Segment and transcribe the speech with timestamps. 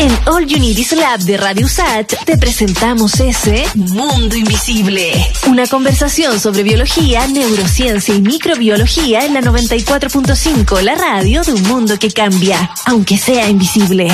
[0.00, 5.12] En All You Need Is Lab de Radio Sat te presentamos ese Mundo Invisible.
[5.46, 11.98] Una conversación sobre biología, neurociencia y microbiología en la 94.5, la radio de un mundo
[11.98, 14.08] que cambia, aunque sea invisible.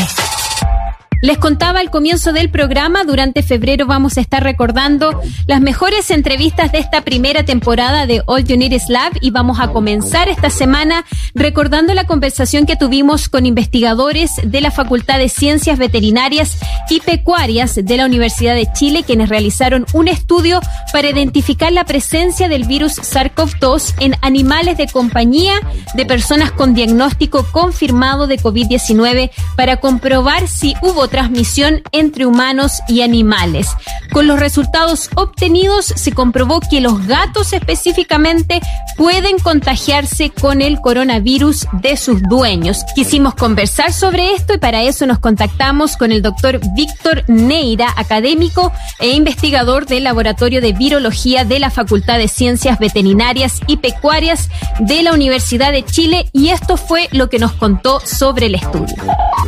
[1.26, 6.70] Les contaba al comienzo del programa, durante febrero vamos a estar recordando las mejores entrevistas
[6.70, 11.04] de esta primera temporada de All You Need Lab y vamos a comenzar esta semana
[11.34, 16.58] recordando la conversación que tuvimos con investigadores de la Facultad de Ciencias Veterinarias
[16.90, 20.60] y Pecuarias de la Universidad de Chile, quienes realizaron un estudio
[20.92, 25.54] para identificar la presencia del virus SARS-CoV-2 en animales de compañía
[25.94, 33.00] de personas con diagnóstico confirmado de COVID-19 para comprobar si hubo transmisión entre humanos y
[33.00, 33.68] animales.
[34.12, 38.60] Con los resultados obtenidos se comprobó que los gatos específicamente
[38.98, 42.84] pueden contagiarse con el coronavirus de sus dueños.
[42.94, 48.70] Quisimos conversar sobre esto y para eso nos contactamos con el doctor Víctor Neira, académico
[48.98, 55.02] e investigador del Laboratorio de Virología de la Facultad de Ciencias Veterinarias y Pecuarias de
[55.02, 59.02] la Universidad de Chile y esto fue lo que nos contó sobre el estudio.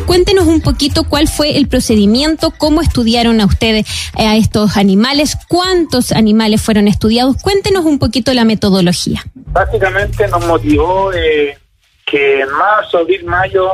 [0.08, 5.36] Cuéntenos un poquito cuál fue el procedimiento, cómo estudiaron a ustedes eh, a estos animales,
[5.48, 7.36] cuántos animales fueron estudiados.
[7.42, 9.22] Cuéntenos un poquito la metodología.
[9.34, 11.58] Básicamente nos motivó eh,
[12.06, 13.72] que en marzo, abril, mayo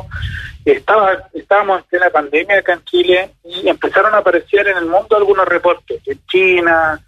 [0.65, 5.17] estaba, estábamos en la pandemia acá en Chile y empezaron a aparecer en el mundo
[5.17, 7.01] algunos reportes, en China,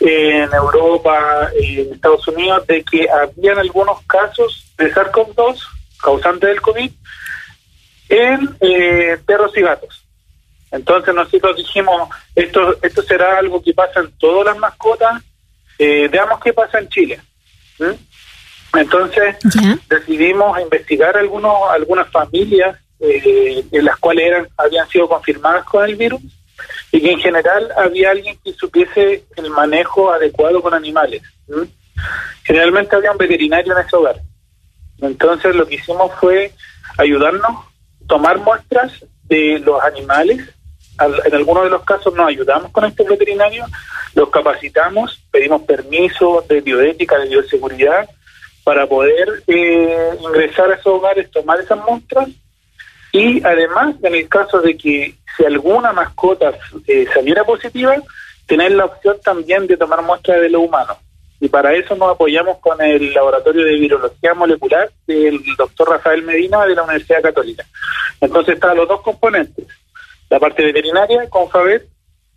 [0.00, 5.62] en Europa, en Estados Unidos, de que habían algunos casos de SARS-CoV-2,
[5.98, 6.90] causante del COVID,
[8.08, 10.04] en eh, perros y gatos.
[10.70, 15.22] Entonces nosotros dijimos, esto esto será algo que pasa en todas las mascotas,
[15.78, 17.20] eh, veamos qué pasa en Chile.
[18.74, 19.36] Entonces
[19.88, 25.96] decidimos investigar algunos algunas familias eh, en las cuales eran habían sido confirmadas con el
[25.96, 26.20] virus
[26.92, 31.22] y que en general había alguien que supiese el manejo adecuado con animales.
[32.44, 34.16] Generalmente había un veterinario en ese hogar.
[35.00, 36.52] Entonces lo que hicimos fue
[36.96, 37.66] ayudarnos,
[38.06, 38.92] tomar muestras
[39.24, 40.56] de los animales
[40.98, 43.68] en algunos de los casos nos ayudamos con estos veterinarios,
[44.14, 48.08] los capacitamos, pedimos permiso de bioética, de bioseguridad,
[48.64, 52.28] para poder eh, ingresar a esos hogares, tomar esas muestras
[53.12, 56.52] y además, en el caso de que si alguna mascota
[56.86, 57.94] eh, saliera positiva,
[58.46, 60.96] tener la opción también de tomar muestras de lo humano.
[61.40, 66.64] Y para eso nos apoyamos con el Laboratorio de Virología Molecular del doctor Rafael Medina
[66.64, 67.64] de la Universidad Católica.
[68.20, 69.66] Entonces están los dos componentes
[70.28, 71.86] la parte veterinaria con FABET,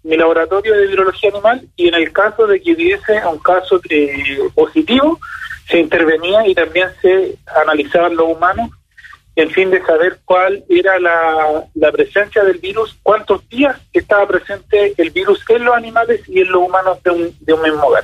[0.04, 4.40] mi laboratorio de virología animal, y en el caso de que hubiese un caso eh,
[4.54, 5.20] positivo,
[5.68, 8.70] se intervenía y también se analizaban los humanos
[9.36, 15.12] en fin de saber cuál era la, presencia del virus, cuántos días estaba presente el
[15.12, 18.04] virus en los animales y en los humanos de un, de un mismo hogar.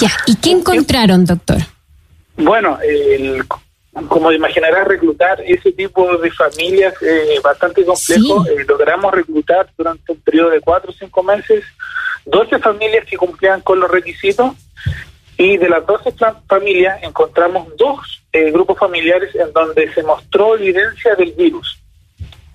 [0.00, 1.58] Ya, ¿y qué encontraron, doctor?
[2.36, 3.44] Bueno, el,
[4.08, 8.46] como imaginarás, reclutar ese tipo de familias es bastante complejo.
[8.46, 11.64] Eh, logramos reclutar durante un periodo de cuatro o cinco meses
[12.26, 14.54] 12 familias que cumplían con los requisitos
[15.36, 16.14] y de las 12
[16.46, 21.80] familias encontramos dos eh, grupos familiares en donde se mostró evidencia del virus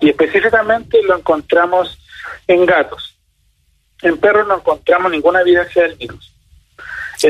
[0.00, 1.98] y específicamente lo encontramos
[2.46, 3.18] en gatos.
[4.02, 6.35] En perros no encontramos ninguna evidencia del virus.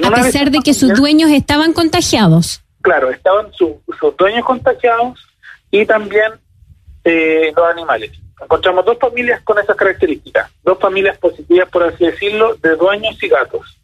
[0.03, 3.77] A pesar de que sus dueños estaban contagiados claro, estaban sus
[4.17, 5.19] dueños contagiados
[5.73, 6.33] y también
[7.03, 8.13] eh, los animales.
[8.41, 13.29] Encontramos dos familias con esas características, dos familias positivas, por así decirlo, de dueños y
[13.29, 13.77] gatos.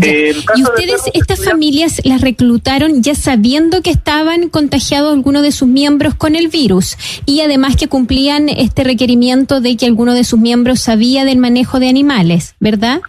[0.00, 5.68] Eh, ¿Y ustedes, estas familias, las reclutaron ya sabiendo que estaban contagiados algunos de sus
[5.68, 10.38] miembros con el virus y además que cumplían este requerimiento de que alguno de sus
[10.38, 13.02] miembros sabía del manejo de animales, ¿verdad?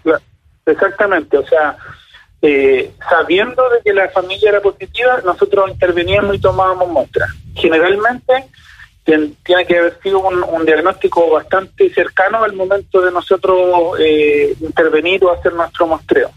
[0.71, 1.77] Exactamente, o sea,
[2.41, 7.29] eh, sabiendo de que la familia era positiva, nosotros interveníamos y tomábamos muestras.
[7.55, 8.49] Generalmente
[9.03, 15.31] tiene que haber sido un, diagnóstico bastante cercano al momento de nosotros eh, intervenir o
[15.31, 16.31] hacer nuestro muestreo.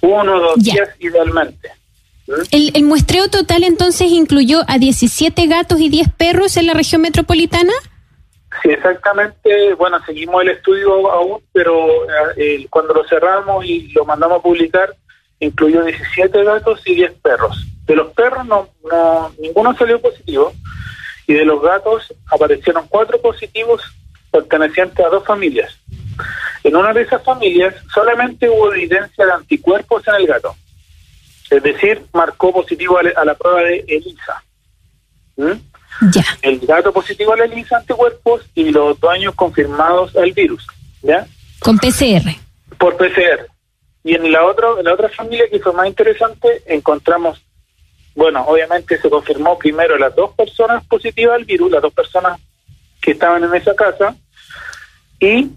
[0.00, 1.70] Uno o dos días idealmente.
[2.26, 2.32] ¿Mm?
[2.50, 7.02] El, ¿El, muestreo total entonces incluyó a 17 gatos y 10 perros en la región
[7.02, 7.72] metropolitana?
[8.62, 9.74] Sí, exactamente.
[9.74, 11.88] Bueno, seguimos el estudio aún, pero
[12.36, 14.94] eh, cuando lo cerramos y lo mandamos a publicar,
[15.40, 17.66] incluyó 17 gatos y 10 perros.
[17.84, 20.52] De los perros no, no ninguno salió positivo
[21.26, 23.82] y de los gatos aparecieron cuatro positivos
[24.30, 25.78] pertenecientes a dos familias.
[26.64, 30.54] En una de esas familias solamente hubo evidencia de anticuerpos en el gato,
[31.50, 34.42] es decir, marcó positivo a la prueba de ELISA.
[35.36, 35.52] ¿Mm?
[36.42, 40.66] El gato positivo a la ELISA anticuerpos y los dos años confirmados al virus.
[41.02, 41.26] ¿Ya?
[41.60, 42.34] Con PCR.
[42.78, 43.46] Por PCR.
[44.04, 47.42] Y en la, otra en la otra familia que fue más interesante, encontramos,
[48.14, 52.38] bueno, obviamente se confirmó primero las dos personas positivas al virus, las dos personas
[53.00, 54.14] que estaban en esa casa,
[55.18, 55.50] y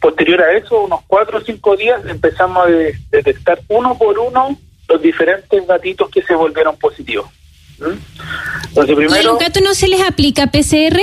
[0.00, 2.70] posterior a eso, unos cuatro o cinco días, empezamos a
[3.10, 4.58] detectar uno por uno
[4.88, 7.28] los diferentes gatitos que se volvieron positivos.
[8.70, 10.98] Entonces, primero, ¿Y a los gatos no se les aplica PCR?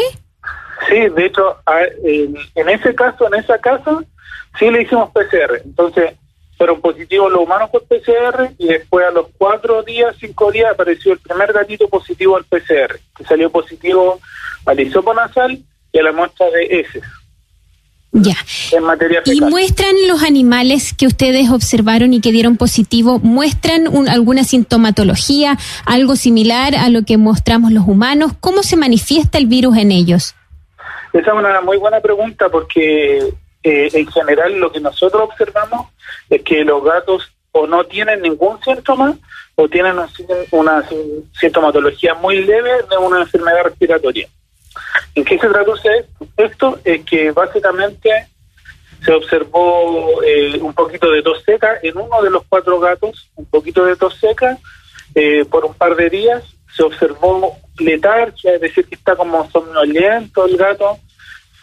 [0.89, 1.57] Sí, de hecho,
[2.05, 4.03] en ese caso, en esa casa,
[4.57, 5.61] sí le hicimos PCR.
[5.63, 6.13] Entonces,
[6.57, 11.13] fueron positivos los humanos por PCR y después a los cuatro días, cinco días apareció
[11.13, 14.19] el primer gatito positivo al PCR, que salió positivo
[14.65, 15.59] al hisopo nasal
[15.91, 17.03] y a la muestra de heces.
[18.11, 18.35] Ya.
[18.71, 24.43] En materia ¿Y muestran los animales que ustedes observaron y que dieron positivo, muestran alguna
[24.43, 28.31] sintomatología, algo similar a lo que mostramos los humanos?
[28.39, 30.35] ¿Cómo se manifiesta el virus en ellos?
[31.13, 33.17] Esa es una muy buena pregunta porque
[33.63, 35.87] eh, en general lo que nosotros observamos
[36.29, 39.15] es que los gatos o no tienen ningún síntoma
[39.55, 39.95] o tienen
[40.51, 40.83] una
[41.39, 44.27] sintomatología muy leve de una enfermedad respiratoria.
[45.15, 46.05] ¿En qué se traduce
[46.37, 46.79] esto?
[46.83, 48.27] Es que básicamente
[49.03, 53.45] se observó eh, un poquito de tos seca en uno de los cuatro gatos, un
[53.45, 54.57] poquito de tos seca
[55.15, 56.43] eh, por un par de días.
[56.75, 60.97] Se observó letargia, es decir, que está como somnoliento el gato.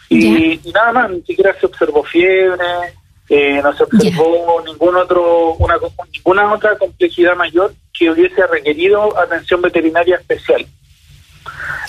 [0.09, 2.63] Y, nada más, ni siquiera se observó fiebre,
[3.29, 5.77] eh, no se observó ningún otro, una,
[6.11, 10.65] ninguna otra complejidad mayor que hubiese requerido atención veterinaria especial.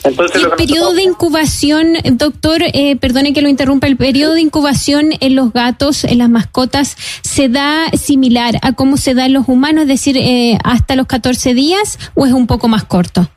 [0.04, 5.10] Entonces, el periodo de incubación, doctor, eh, perdone que lo interrumpa, el periodo de incubación
[5.20, 9.48] en los gatos, en las mascotas, ¿se da similar a cómo se da en los
[9.48, 13.28] humanos, es decir, eh, hasta los 14 días o es un poco más corto?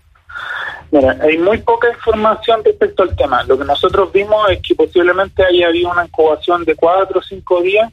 [0.91, 3.43] Mira, hay muy poca información respecto al tema.
[3.43, 7.61] Lo que nosotros vimos es que posiblemente haya habido una incubación de cuatro o cinco
[7.61, 7.91] días,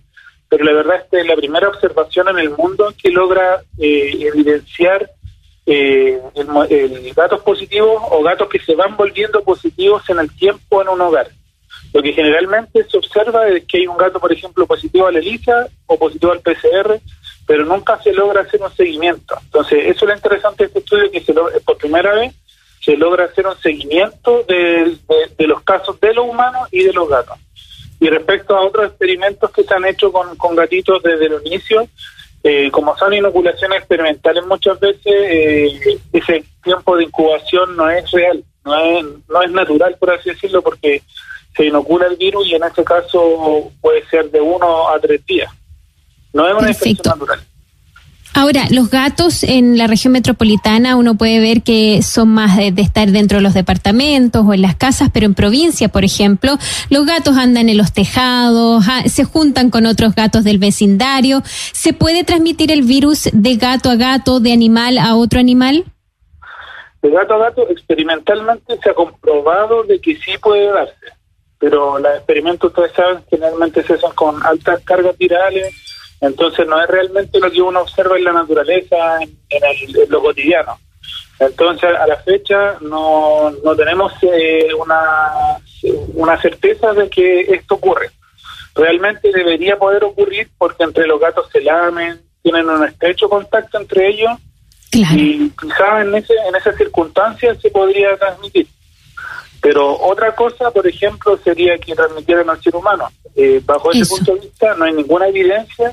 [0.49, 4.31] pero la verdad es que es la primera observación en el mundo que logra eh,
[4.33, 5.11] evidenciar
[5.67, 6.21] eh,
[7.15, 11.29] gatos positivos o gatos que se van volviendo positivos en el tiempo en un hogar.
[11.93, 15.69] Lo que generalmente se observa es que hay un gato, por ejemplo, positivo al ELISA
[15.87, 17.01] o positivo al PCR,
[17.47, 19.37] pero nunca se logra hacer un seguimiento.
[19.45, 22.35] Entonces, eso es lo interesante de este estudio, que se por primera vez
[22.81, 24.97] se logra hacer un seguimiento de,
[25.39, 27.37] los casos de los humanos y de los gatos.
[27.99, 31.89] Y respecto a otros experimentos que se han hecho con, con gatitos desde el inicio,
[32.49, 38.45] eh, como son inoculaciones experimentales muchas veces, eh, ese tiempo de incubación no es real,
[38.65, 41.03] no es, no es natural, por así decirlo, porque
[41.57, 45.53] se inocula el virus y en este caso puede ser de uno a tres días.
[46.33, 47.41] No es una infección natural.
[48.39, 53.09] Ahora, los gatos en la región metropolitana uno puede ver que son más de, estar
[53.09, 56.59] dentro de los departamentos o en las casas, pero en provincia, por ejemplo,
[56.91, 61.41] los gatos andan en los tejados, se juntan con otros gatos del vecindario.
[61.47, 65.87] ¿Se puede transmitir el virus de gato a gato, de animal a otro animal?
[67.01, 71.07] De gato a gato, experimentalmente se ha comprobado de que sí puede darse,
[71.59, 75.86] pero los experimentos, ustedes saben, generalmente se hacen con altas cargas virales
[76.21, 79.31] entonces no es realmente lo que uno observa en la naturaleza, en,
[80.09, 80.79] lo cotidiano.
[81.39, 85.59] Entonces a la fecha no, no tenemos eh, una,
[86.15, 88.11] una certeza de que esto ocurre.
[88.75, 94.09] Realmente debería poder ocurrir porque entre los gatos se lamen, tienen un estrecho contacto entre
[94.09, 94.33] ellos
[94.93, 98.67] y quizás en, ese, en esas circunstancias se podría transmitir.
[99.67, 103.09] Pero otra cosa, por ejemplo, sería que transmitieran al ser humano.
[103.35, 105.93] Eh, bajo ese punto de vista no hay ninguna evidencia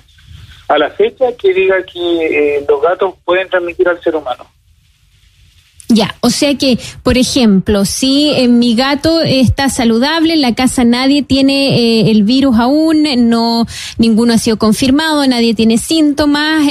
[0.68, 4.46] a la fecha que diga que eh, los gatos pueden transmitir al ser humano.
[5.94, 10.84] Ya, o sea que, por ejemplo, si eh, mi gato está saludable, en la casa
[10.84, 16.66] nadie tiene eh, el virus aún, no ninguno ha sido confirmado, nadie tiene síntomas,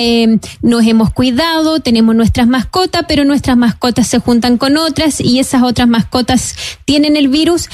[0.61, 5.63] nos hemos cuidado, tenemos nuestras mascotas, pero nuestras mascotas se juntan con otras y esas
[5.63, 7.69] otras mascotas tienen el virus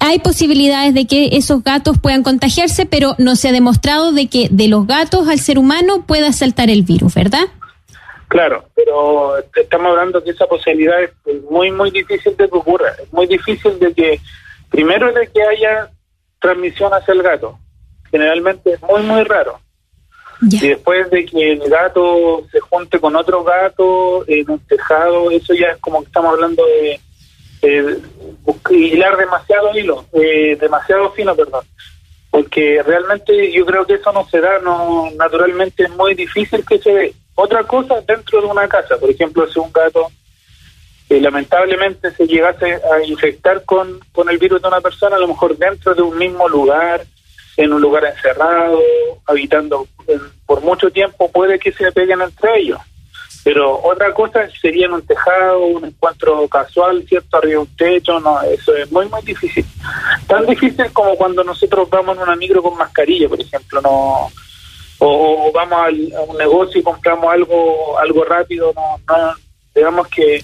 [0.00, 4.48] hay posibilidades de que esos gatos puedan contagiarse, pero no se ha demostrado de que
[4.50, 7.44] de los gatos al ser humano pueda saltar el virus, ¿verdad?
[8.28, 12.92] Claro, pero estamos hablando que esa posibilidad es muy, muy difícil de que ocurra.
[13.00, 14.20] Es muy difícil de que,
[14.70, 15.90] primero, de que haya
[16.40, 17.58] transmisión hacia el gato.
[18.10, 19.60] Generalmente es muy, muy raro.
[20.42, 25.54] Y después de que el gato se junte con otro gato en un tejado, eso
[25.54, 27.00] ya es como que estamos hablando de
[28.70, 31.64] hilar demasiado hilo, eh, demasiado fino, perdón.
[32.30, 36.78] Porque realmente yo creo que eso no se da, no, naturalmente es muy difícil que
[36.78, 37.14] se dé.
[37.36, 40.10] Otra cosa dentro de una casa, por ejemplo, si un gato
[41.10, 45.28] eh, lamentablemente se llegase a infectar con, con el virus de una persona, a lo
[45.28, 47.04] mejor dentro de un mismo lugar,
[47.58, 48.80] en un lugar encerrado,
[49.26, 49.86] habitando
[50.46, 52.80] por mucho tiempo, puede que se peguen entre ellos.
[53.44, 57.36] Pero otra cosa sería en un tejado, un encuentro casual, ¿cierto?
[57.36, 59.64] Arriba de un techo, no, eso es muy, muy difícil.
[60.26, 64.30] Tan difícil como cuando nosotros vamos en una micro con mascarilla, por ejemplo, no
[64.98, 69.34] o, vamos a un negocio y compramos algo algo rápido, no, no
[69.74, 70.42] digamos que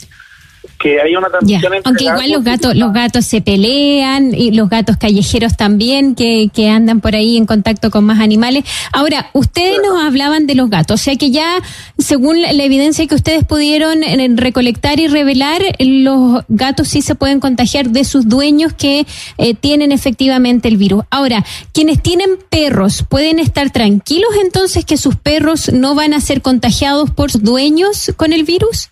[0.83, 4.97] que hay una transición Aunque igual los gatos, los gatos se pelean y los gatos
[4.97, 8.65] callejeros también que, que andan por ahí en contacto con más animales.
[8.93, 11.62] Ahora, ustedes nos hablaban de los gatos, o sea que ya,
[11.99, 17.39] según la evidencia que ustedes pudieron eh, recolectar y revelar, los gatos sí se pueden
[17.39, 19.07] contagiar de sus dueños que
[19.39, 21.05] eh, tienen efectivamente el virus.
[21.11, 26.43] Ahora, quienes tienen perros, ¿pueden estar tranquilos entonces que sus perros no van a ser
[26.43, 28.91] contagiados por sus dueños con el virus?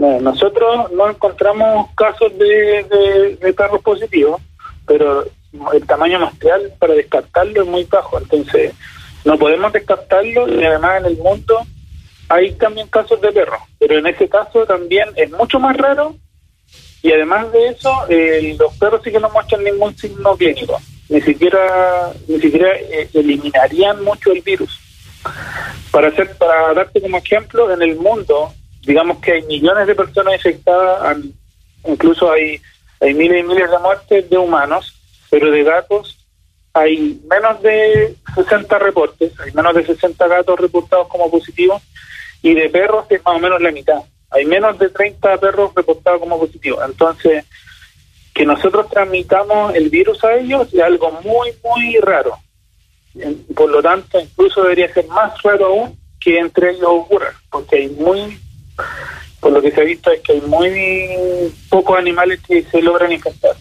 [0.00, 4.40] Nosotros no encontramos casos de, de, perros positivos,
[4.86, 5.26] pero
[5.74, 8.72] el tamaño material para descartarlo es muy bajo, entonces
[9.26, 11.60] no podemos descartarlo y además en el mundo
[12.30, 16.14] hay también casos de perros, pero en ese caso también es mucho más raro
[17.02, 20.80] y además de eso eh, los perros sí que no muestran ningún signo clínico,
[21.10, 24.78] ni siquiera ni siquiera eh, eliminarían mucho el virus.
[25.90, 28.54] Para hacer para darte como ejemplo, en el mundo
[28.90, 31.16] digamos que hay millones de personas infectadas,
[31.86, 32.60] incluso hay,
[33.00, 36.26] hay miles y miles de muertes de humanos, pero de gatos
[36.72, 41.80] hay menos de 60 reportes, hay menos de 60 gatos reportados como positivos,
[42.42, 44.00] y de perros es más o menos la mitad.
[44.28, 46.80] Hay menos de 30 perros reportados como positivos.
[46.84, 47.44] Entonces,
[48.34, 52.36] que nosotros transmitamos el virus a ellos es algo muy, muy raro.
[53.54, 57.88] Por lo tanto, incluso debería ser más raro aún que entre ellos ocurra, porque hay
[57.88, 58.38] muy
[59.40, 63.12] por lo que se ha visto es que hay muy pocos animales que se logran
[63.12, 63.56] infectar.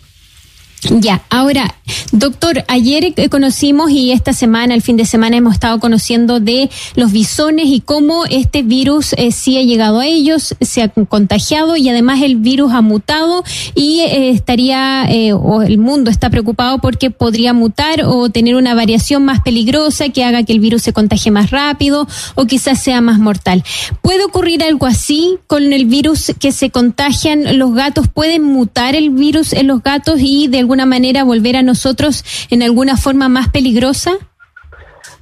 [0.92, 1.76] Ya, ahora,
[2.12, 7.12] doctor, ayer conocimos y esta semana, el fin de semana, hemos estado conociendo de los
[7.12, 11.90] bisones y cómo este virus eh, sí ha llegado a ellos, se ha contagiado y
[11.90, 13.44] además el virus ha mutado
[13.76, 18.74] y eh, estaría, eh, o el mundo está preocupado porque podría mutar o tener una
[18.74, 23.00] variación más peligrosa que haga que el virus se contagie más rápido o quizás sea
[23.00, 23.64] más mortal.
[24.02, 28.08] ¿Puede ocurrir algo así con el virus que se contagian los gatos?
[28.08, 32.64] ¿Pueden mutar el virus en los gatos y de alguna manera volver a nosotros en
[32.64, 34.18] alguna forma más peligrosa?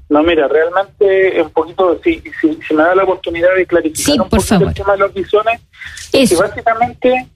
[0.10, 4.68] No, mira, realmente un poquito, si, si, me da la oportunidad de clarificar un poquito
[4.68, 5.62] el tema de los bisones,
[6.14, 7.28] es que básicamente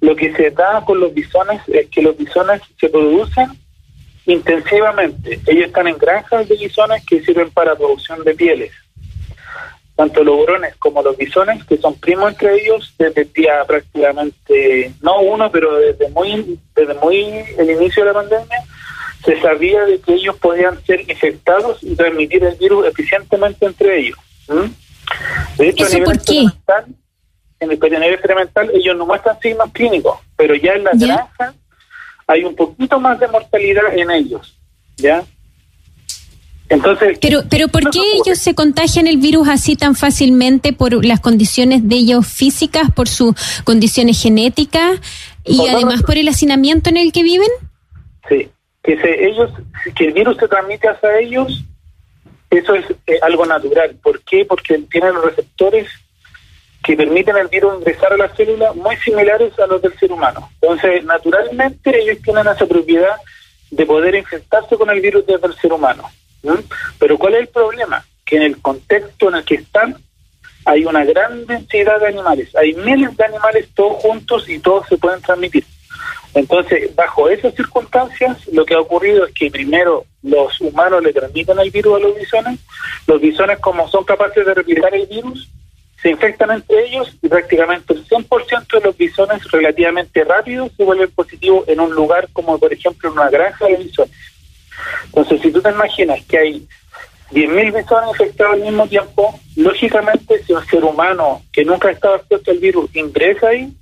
[0.00, 3.48] lo que se da con los bisones es que los bisones se producen
[4.26, 5.40] intensivamente.
[5.46, 8.72] Ellos están en granjas de bisones que sirven para producción de pieles
[9.98, 14.94] tanto los hurones como los bisones, que son primos entre ellos desde el día prácticamente,
[15.02, 17.16] no uno, pero desde muy, desde muy
[17.58, 18.62] el inicio de la pandemia,
[19.24, 24.18] se sabía de que ellos podían ser infectados y transmitir el virus eficientemente entre ellos.
[25.56, 26.84] De hecho, a nivel experimental,
[27.58, 31.54] en el nivel experimental, ellos no muestran signos clínicos, pero ya en la granja
[32.28, 34.56] hay un poquito más de mortalidad en ellos,
[34.96, 35.24] ¿ya?
[36.70, 41.20] Entonces, pero, pero ¿por qué ellos se contagian el virus así tan fácilmente por las
[41.20, 43.34] condiciones de ellos físicas, por sus
[43.64, 45.00] condiciones genéticas
[45.44, 47.48] y además por el hacinamiento en el que viven?
[48.28, 48.50] Sí,
[48.82, 49.50] que se, ellos,
[49.96, 51.64] que el virus se transmite hacia ellos,
[52.50, 53.96] eso es eh, algo natural.
[54.02, 54.44] ¿Por qué?
[54.44, 55.88] Porque tienen los receptores
[56.84, 60.50] que permiten al virus ingresar a la célula muy similares a los del ser humano.
[60.60, 63.16] Entonces, naturalmente ellos tienen esa propiedad
[63.70, 66.04] de poder infectarse con el virus desde el ser humano.
[66.98, 68.04] Pero ¿cuál es el problema?
[68.24, 69.96] Que en el contexto en el que están
[70.64, 74.98] hay una gran densidad de animales, hay miles de animales todos juntos y todos se
[74.98, 75.64] pueden transmitir.
[76.34, 81.58] Entonces, bajo esas circunstancias, lo que ha ocurrido es que primero los humanos le transmiten
[81.58, 82.60] el virus a los bisones,
[83.06, 85.48] los bisones como son capaces de replicar el virus,
[86.02, 91.10] se infectan entre ellos y prácticamente el 100% de los bisones relativamente rápido se vuelven
[91.10, 94.14] positivos en un lugar como por ejemplo una granja de bisones.
[95.06, 96.68] Entonces, si tú te imaginas que hay
[97.30, 102.16] 10.000 bisones infectados al mismo tiempo, lógicamente si un ser humano que nunca ha estado
[102.16, 103.72] expuesto al virus ingresa ahí,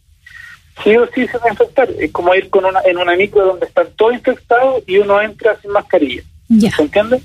[0.82, 1.88] sí o sí se va a infectar.
[1.98, 5.58] Es como ir con una, en una micro donde están todos infectados y uno entra
[5.60, 6.22] sin mascarilla.
[6.48, 7.20] ¿Se entiende?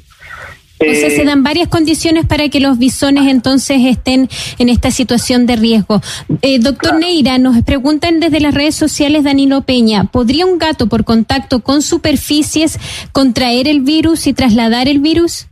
[0.82, 5.56] Entonces se dan varias condiciones para que los bisones entonces estén en esta situación de
[5.56, 6.02] riesgo.
[6.42, 11.04] Eh, doctor Neira, nos preguntan desde las redes sociales Danilo Peña, ¿podría un gato por
[11.04, 12.80] contacto con superficies
[13.12, 15.48] contraer el virus y trasladar el virus?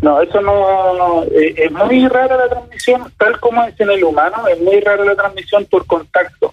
[0.00, 1.22] No, eso no.
[1.24, 5.04] Eh, es muy rara la transmisión, tal como es en el humano, es muy rara
[5.04, 6.52] la transmisión por contacto.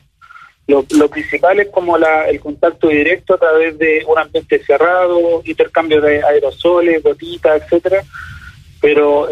[0.70, 6.00] Lo, principal es como la, el contacto directo a través de un ambiente cerrado, intercambio
[6.00, 8.04] de aerosoles, gotitas, etcétera.
[8.80, 9.28] Pero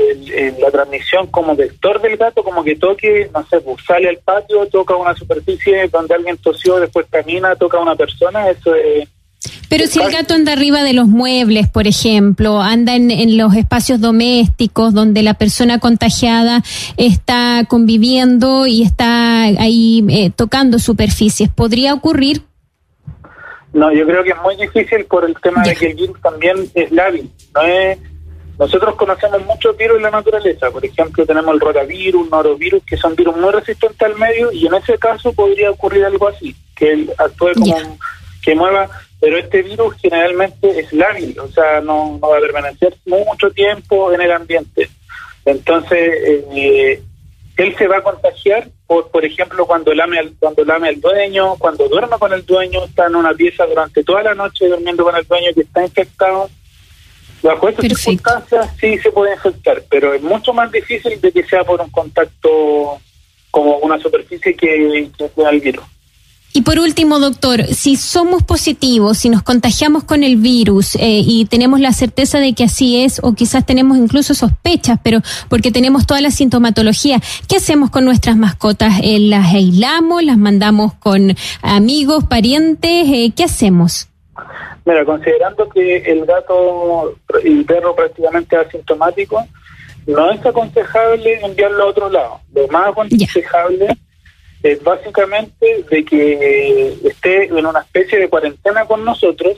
[0.59, 4.65] la transmisión como vector del gato, como que toque, no sé, pues sale al patio,
[4.65, 9.07] toca una superficie donde alguien tosió, después camina, toca a una persona, eso es
[9.69, 13.99] pero si el gato anda arriba de los muebles, por ejemplo, anda en, los espacios
[13.99, 16.63] domésticos donde la persona contagiada
[16.95, 22.43] está conviviendo y está ahí eh, tocando superficies, ¿podría ocurrir?
[23.73, 26.55] No, yo creo que es muy difícil por el tema de que el virus también
[26.73, 27.29] es lábil.
[28.57, 30.71] nosotros conocemos muchos virus en la naturaleza.
[30.71, 34.73] Por ejemplo, tenemos el rotavirus, norovirus, que son virus muy resistentes al medio y en
[34.75, 37.97] ese caso podría ocurrir algo así, que él actúe como
[38.41, 38.89] que mueva
[39.19, 44.21] pero este virus generalmente es lábil, o sea, no, va a permanecer mucho tiempo en
[44.21, 44.89] el ambiente.
[45.45, 45.99] Entonces,
[46.55, 47.01] eh,
[47.57, 51.55] él se va a contagiar, por, por ejemplo, cuando lame, al, cuando lame al dueño,
[51.57, 55.15] cuando duerma con el dueño, está en una pieza durante toda la noche durmiendo con
[55.15, 56.49] el dueño que está infectado.
[57.41, 61.63] Bajo esas circunstancias sí se puede infectar, pero es mucho más difícil de que sea
[61.63, 62.99] por un contacto
[63.51, 65.85] como una superficie que, que sea el virus.
[66.57, 71.45] Y por último, doctor, si somos positivos, si nos contagiamos con el virus eh, y
[71.45, 76.07] tenemos la certeza de que así es, o quizás tenemos incluso sospechas, pero porque tenemos
[76.07, 78.93] toda la sintomatología, ¿qué hacemos con nuestras mascotas?
[79.03, 80.23] Eh, ¿Las aislamos?
[80.23, 83.05] ¿Las mandamos con amigos, parientes?
[83.05, 84.09] Eh, ¿Qué hacemos?
[84.83, 89.45] Mira, considerando que el gato y el perro prácticamente es asintomático,
[90.07, 92.39] no es aconsejable enviarlo a otro lado.
[92.55, 93.95] Lo más aconsejable
[94.63, 99.57] es básicamente de que esté en una especie de cuarentena con nosotros,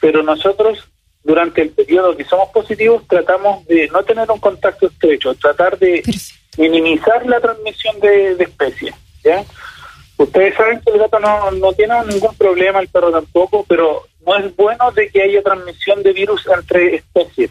[0.00, 0.88] pero nosotros
[1.22, 6.02] durante el periodo que somos positivos tratamos de no tener un contacto estrecho, tratar de
[6.56, 8.94] minimizar la transmisión de, de especies.
[9.22, 9.44] ¿ya?
[10.16, 14.07] Ustedes saben que el gato no, no tiene ningún problema, el perro tampoco, pero
[14.38, 17.50] es bueno de que haya transmisión de virus entre especies.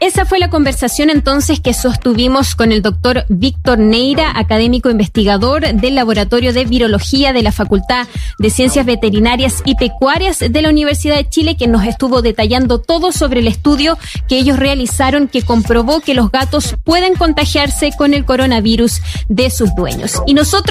[0.00, 5.96] Esa fue la conversación entonces que sostuvimos con el doctor Víctor Neira, académico investigador del
[5.96, 8.06] Laboratorio de Virología de la Facultad
[8.38, 13.10] de Ciencias Veterinarias y Pecuarias de la Universidad de Chile, que nos estuvo detallando todo
[13.10, 18.24] sobre el estudio que ellos realizaron que comprobó que los gatos pueden contagiarse con el
[18.24, 20.22] coronavirus de sus dueños.
[20.26, 20.58] Y nosotros